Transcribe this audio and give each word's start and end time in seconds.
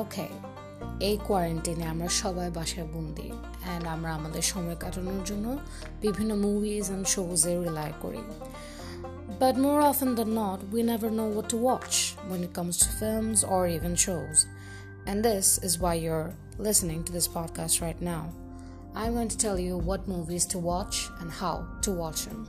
ওকে 0.00 0.26
এই 1.08 1.16
কোয়ারেন্টাইনে 1.26 1.84
আমরা 1.92 2.08
সবাই 2.22 2.48
বাসায় 2.58 2.86
বন্দি 2.94 3.28
অ্যান্ড 3.64 3.84
আমরা 3.94 4.10
আমাদের 4.18 4.44
সময় 4.52 4.76
কাটানোর 4.82 5.20
জন্য 5.30 5.46
বিভিন্ন 6.04 6.32
মুভিজ 6.44 6.84
অ্যান্ড 6.90 7.06
শোজে 7.14 7.52
রিলাই 7.64 7.92
করি 8.04 8.24
But 9.42 9.54
more 9.66 9.80
often 9.90 10.10
than 10.18 10.30
not, 10.42 10.58
we 10.74 10.80
never 10.92 11.08
know 11.18 11.28
what 11.36 11.48
to 11.52 11.58
watch 11.70 11.96
when 12.30 12.40
it 12.46 12.52
comes 12.58 12.76
to 12.82 12.88
films 13.00 13.38
or 13.52 13.60
even 13.76 13.94
shows. 14.06 14.38
And 15.08 15.18
this 15.28 15.46
is 15.66 15.72
why 15.82 15.94
you're 16.04 16.30
listening 16.68 17.00
to 17.04 17.12
this 17.16 17.28
podcast 17.36 17.74
right 17.86 18.00
now. 18.14 18.24
I'm 18.94 19.12
going 19.18 19.32
to 19.34 19.42
tell 19.46 19.58
you 19.66 19.74
what 19.88 20.12
movies 20.16 20.44
to 20.52 20.58
watch 20.72 20.96
and 21.20 21.28
how 21.42 21.56
to 21.84 21.90
watch 22.02 22.20
them. 22.28 22.40